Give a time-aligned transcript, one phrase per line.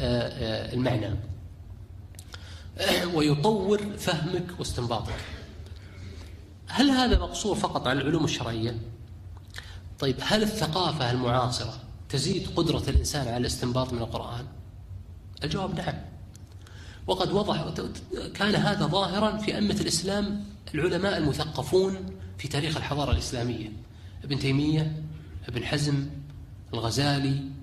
[0.00, 1.16] المعنى
[3.14, 5.14] ويطور فهمك واستنباطك
[6.66, 8.76] هل هذا مقصور فقط على العلوم الشرعية؟
[9.98, 14.46] طيب هل الثقافة المعاصرة تزيد قدرة الإنسان على الاستنباط من القرآن؟
[15.44, 15.94] الجواب نعم
[17.06, 17.74] وقد وضح
[18.34, 20.44] كان هذا ظاهرا في أمة الإسلام
[20.74, 21.96] العلماء المثقفون
[22.38, 23.72] في تاريخ الحضارة الإسلامية
[24.24, 25.02] ابن تيمية
[25.48, 26.06] ابن حزم
[26.74, 27.56] الغزالي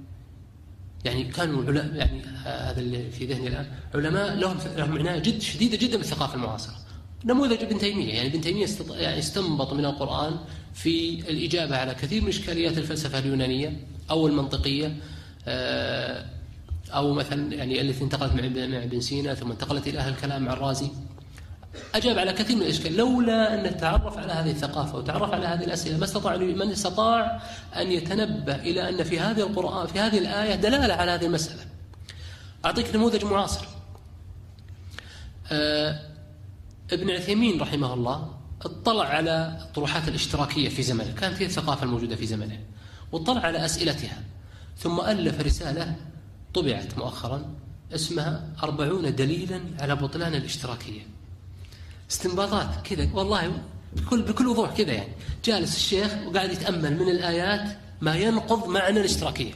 [1.06, 3.66] يعني كانوا علماء يعني هذا اللي في ذهني الآن
[3.96, 6.74] علماء لهم لهم عناية جد شديدة جدا بالثقافة المعاصرة.
[7.26, 10.38] نموذج ابن تيمية يعني ابن تيمية يعني استنبط من القرآن
[10.74, 14.96] في الإجابة على كثير من إشكاليات الفلسفة اليونانية أو المنطقية
[15.48, 16.26] آه،
[16.90, 18.46] أو مثلا يعني التي انتقلت مع
[18.84, 20.88] ابن سينا ثم انتقلت إلى أهل الكلام مع الرازي
[21.96, 22.98] أجاب على كثير من الإشكال.
[22.98, 27.42] لولا أن تعرف على هذه الثقافة وتعرف على هذه الأسئلة ما استطاع من استطاع
[27.76, 31.62] أن يتنبه إلى أن في هذه القرآن في هذه الآية دلالة على هذه المسألة.
[32.66, 33.66] أعطيك نموذج معاصر.
[35.52, 36.00] آه
[36.92, 41.12] ابن عثيمين رحمه الله اطلع على الطروحات الاشتراكية في زمنه.
[41.12, 42.60] كانت هي الثقافة الموجودة في زمنه.
[43.12, 44.22] واطلع على أسئلتها.
[44.78, 45.96] ثم ألف رسالة
[46.54, 47.56] طبعت مؤخرا
[47.96, 51.02] اسمها أربعون دليلا على بطلان الاشتراكية.
[52.12, 53.52] استنباطات كذا والله
[53.94, 55.14] بكل بكل وضوح كذا يعني
[55.46, 59.54] جالس الشيخ وقاعد يتأمل من الآيات ما ينقض معنى الاشتراكية.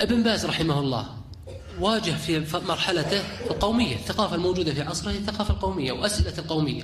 [0.00, 1.16] ابن باز رحمه الله
[1.80, 6.82] واجه في مرحلته القومية، الثقافة الموجودة في عصره هي الثقافة القومية وأسئلة القومية.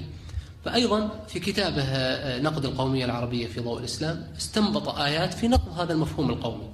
[0.65, 1.85] فايضا في كتابه
[2.39, 6.71] نقد القومية العربية في ضوء الإسلام استنبط آيات في نقض هذا المفهوم القومي.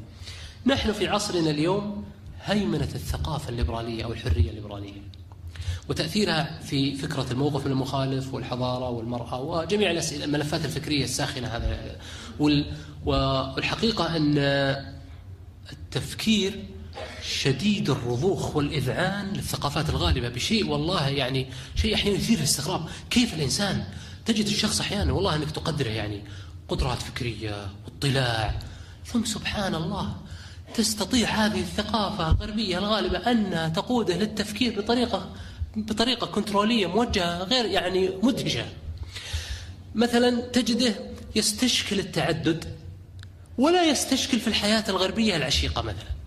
[0.67, 2.05] نحن في عصرنا اليوم
[2.45, 5.03] هيمنة الثقافة الليبرالية أو الحرية الليبرالية.
[5.89, 11.97] وتأثيرها في فكرة الموقف من المخالف والحضارة والمرأة وجميع الملفات الفكرية الساخنة هذا.
[13.05, 14.39] والحقيقة أن
[15.73, 16.65] التفكير
[17.23, 22.89] شديد الرضوخ والإذعان للثقافات الغالبة بشيء والله يعني شيء أحيانا يثير الاستغراب.
[23.11, 23.85] كيف الإنسان
[24.27, 26.23] تجد الشخص أحيانا والله أنك تقدره يعني
[26.69, 28.59] قدرات فكرية واطلاع
[29.07, 30.17] ثم سبحان الله
[30.75, 35.31] تستطيع هذه الثقافة الغربية الغالبة أن تقوده للتفكير بطريقة
[35.77, 38.67] بطريقة كنترولية موجهة غير يعني مدهشة.
[39.95, 40.95] مثلا تجده
[41.37, 42.65] يستشكل التعدد
[43.59, 46.19] ولا يستشكل في الحياة الغربية العشيقة مثلا.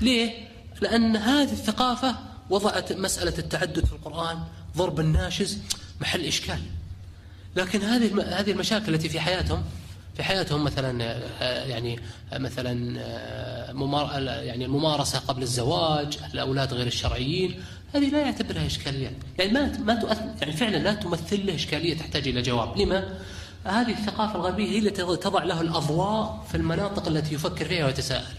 [0.00, 0.48] ليه؟
[0.80, 2.16] لأن هذه الثقافة
[2.50, 4.38] وضعت مسألة التعدد في القرآن
[4.76, 5.58] ضرب الناشز
[6.00, 6.60] محل إشكال.
[7.56, 9.64] لكن هذه هذه المشاكل التي في حياتهم
[10.16, 11.04] في حياتهم مثلا
[11.40, 12.00] آه، يعني
[12.32, 17.62] آه، مثلا آه، يعني الممارسة قبل الزواج الأولاد غير الشرعيين
[17.96, 22.28] هذه لا يعتبرها إشكاليات يعني ما ما تؤثر يعني فعلا لا تمثل له إشكالية تحتاج
[22.28, 22.78] إلى جواب.
[22.78, 23.18] لما؟
[23.64, 28.34] هذه الثقافة الغربية هي التي تضع له الأضواء في المناطق التي يفكر فيها ويتساءل.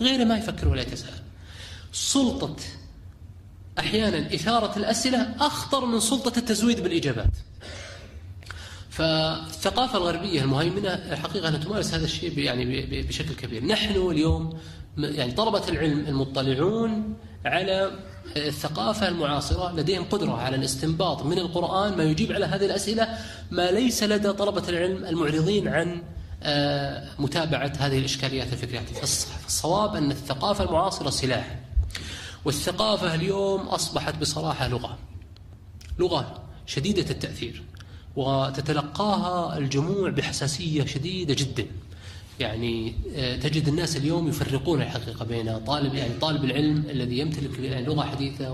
[0.00, 1.22] غيره ما يفكر ولا يتساءل.
[1.92, 2.56] سلطة
[3.78, 7.30] أحيانا إثارة الأسئلة أخطر من سلطة التزويد بالإجابات.
[8.98, 13.64] فالثقافة الغربية المهيمنة الحقيقة أنها تمارس هذا الشيء يعني بشكل كبير.
[13.64, 14.58] نحن اليوم
[14.98, 17.90] يعني طلبة العلم المطلعون على
[18.36, 23.08] الثقافة المعاصرة لديهم قدرة على الاستنباط من القرآن ما يجيب على هذه الأسئلة
[23.50, 26.02] ما ليس لدى طلبة العلم المعرضين عن
[26.42, 28.80] آه، متابعة هذه الإشكاليات الفكرية.
[28.80, 31.58] فالصواب أن الثقافة المعاصرة سلاح
[32.44, 34.98] والثقافة اليوم أصبحت بصراحة لغة
[35.98, 37.62] لغة شديدة التأثير.
[38.16, 41.66] وتتلقاها الجموع بحساسية شديدة جدا
[42.40, 47.86] يعني آه، تجد الناس اليوم يفرقون الحقيقة بين طالب يعني طالب العلم الذي يمتلك يعني
[47.86, 48.52] لغة حديثة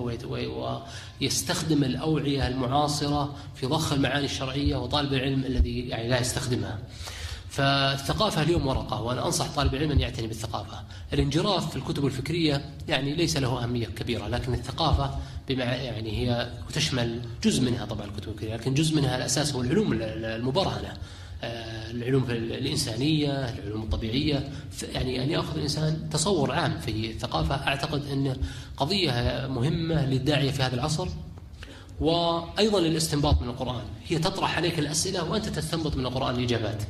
[1.21, 6.79] ويستخدم الأوعية المعاصرة في ضخ المعاني الشرعية وطالب العلم الذي يعني لا يستخدمها.
[7.55, 10.83] فالثقافة اليوم ورقة وأنا أنصح طالب العلم أن يعتني بالثقافة.
[11.13, 17.21] الانجراف في الكتب الفكرية يعني ليس له أهمية كبيرة لكن الثقافة بمع يعني هي وتشمل
[17.45, 20.93] جزء منها طبعا الكتب الفكرية لكن جزء منها الأساس هو العلوم المبرهنه.
[21.43, 24.49] آه، العلوم الإنسانية العلوم الطبيعية
[24.95, 28.37] يعني أن يأخذ الإنسان تصور عام في الثقافة أعتقد أن
[28.77, 31.09] قضية مهمة للداعية في هذا العصر
[32.01, 36.83] وأيضا للاستنباط من القرآن هي تطرح عليك الأسئلة وأنت تستنبط من القرآن الإجابات